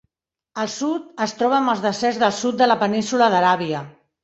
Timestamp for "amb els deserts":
1.59-2.19